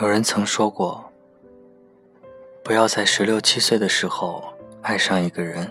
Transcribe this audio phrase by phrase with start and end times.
[0.00, 1.04] 有人曾说过，
[2.62, 4.44] 不要在十六七岁的时候
[4.80, 5.68] 爱上一个人，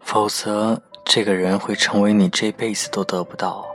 [0.00, 3.66] 否则这个人会成为你这辈子都得不到，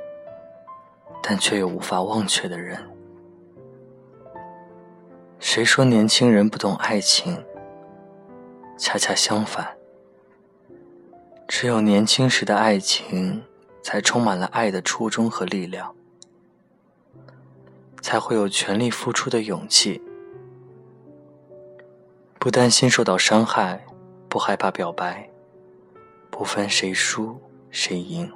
[1.21, 2.84] 但却又无法忘却的人。
[5.38, 7.38] 谁说年轻人不懂爱情？
[8.79, 9.77] 恰恰相反，
[11.48, 13.43] 只有年轻时的爱情，
[13.84, 15.95] 才充满了爱的初衷和力量。
[18.02, 20.02] 才会有全力付出的勇气，
[22.40, 23.85] 不担心受到伤害，
[24.27, 25.30] 不害怕表白，
[26.30, 28.31] 不分谁输谁赢。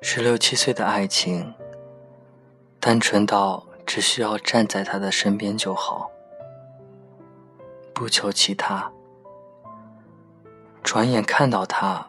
[0.00, 1.54] 十六七岁的爱情，
[2.80, 6.10] 单纯到只需要站在他的身边就好，
[7.92, 8.90] 不求其他。
[10.90, 12.08] 转眼看到他，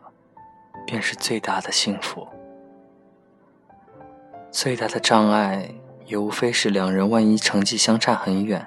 [0.87, 2.25] 便是最大的幸福。
[4.51, 5.69] 最大的障碍
[6.05, 8.65] 也无非是两人万一成绩相差很远，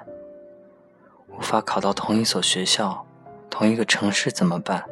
[1.29, 3.03] 无法考到同一所学校、
[3.49, 4.85] 同一个城市怎么办？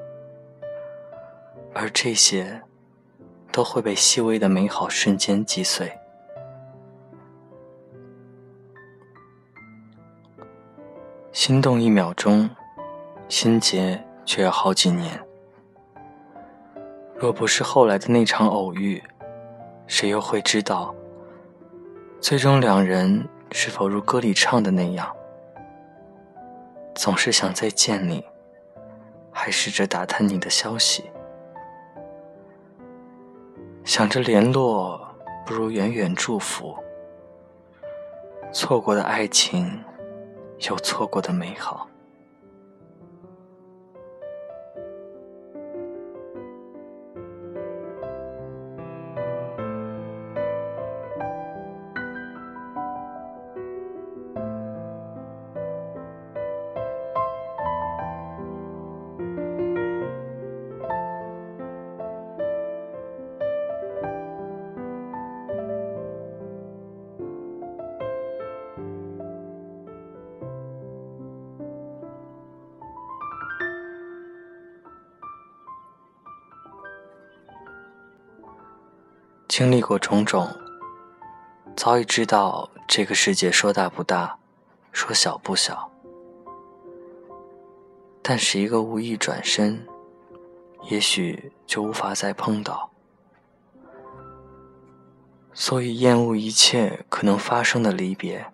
[1.75, 2.63] 而这些，
[3.51, 5.95] 都会被细微的美好瞬间击碎。
[11.31, 12.49] 心动一秒钟，
[13.29, 14.03] 心结。
[14.31, 15.21] 却要好几年。
[17.17, 19.03] 若不是后来的那场偶遇，
[19.87, 20.95] 谁又会知道，
[22.21, 25.13] 最终两人是否如歌里唱的那样，
[26.95, 28.23] 总是想再见你，
[29.33, 31.11] 还试着打探你的消息，
[33.83, 34.97] 想着联络
[35.45, 36.73] 不如远远祝福。
[38.53, 39.83] 错过的爱情，
[40.69, 41.85] 有错过的美好。
[79.51, 80.47] 经历过种种，
[81.75, 84.39] 早已知道这个世界说大不大，
[84.93, 85.91] 说小不小。
[88.21, 89.85] 但是一个无意转身，
[90.89, 92.91] 也许就无法再碰到。
[95.51, 98.53] 所以厌恶一切可能发生的离别，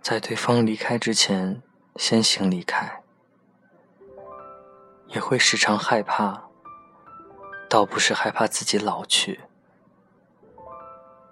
[0.00, 1.60] 在对方离开之前
[1.96, 3.02] 先行离开，
[5.08, 6.45] 也会时常害怕。
[7.68, 9.40] 倒不是害怕自己老去，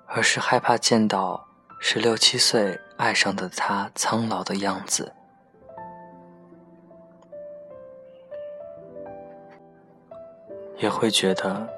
[0.07, 1.47] 而是害怕见到
[1.79, 5.13] 十六七岁爱上的他苍老的样子，
[10.79, 11.69] 也会觉得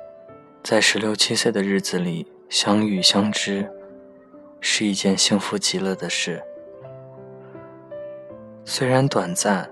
[0.64, 3.70] 在十六七岁的日子里相遇相知
[4.60, 6.42] 是一件幸福极了的事。
[8.64, 9.70] 虽然短暂，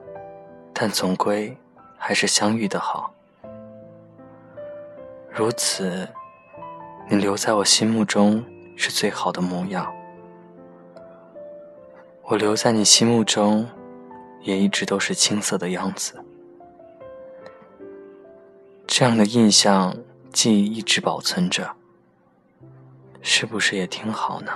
[0.72, 1.56] 但总归
[1.96, 3.12] 还是相遇的好。
[5.36, 6.08] 如此，
[7.08, 8.44] 你留在我心目中
[8.76, 9.92] 是最好的模样。
[12.22, 13.68] 我留在你心目中，
[14.42, 16.24] 也一直都是青涩的样子。
[18.86, 19.96] 这样的印象
[20.32, 21.74] 记忆一直保存着，
[23.20, 24.52] 是不是也挺好呢？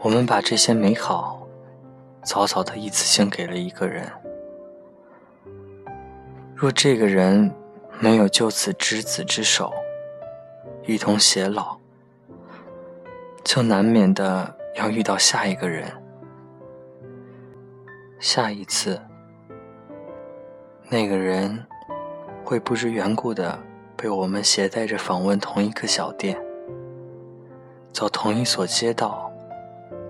[0.00, 1.44] 我们把这些美好，
[2.22, 4.08] 早早的一次性给了一个人。
[6.54, 7.52] 若这个人
[7.98, 9.72] 没有就此执子之手，
[10.86, 11.78] 一同偕老，
[13.42, 15.90] 就难免的要遇到下一个人。
[18.20, 19.00] 下一次，
[20.88, 21.66] 那个人
[22.44, 23.58] 会不知缘故的
[23.96, 26.40] 被我们携带着访问同一个小店，
[27.92, 29.27] 走同一所街道。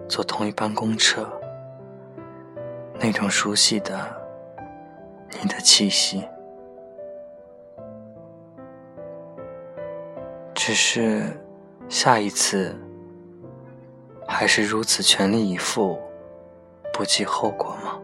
[0.09, 1.31] 坐同一班公车，
[2.99, 3.95] 那种熟悉的、
[5.43, 6.27] 你的气息。
[10.55, 11.23] 只是
[11.89, 12.75] 下一次，
[14.27, 16.01] 还是如此全力以赴，
[16.93, 18.01] 不计后果吗？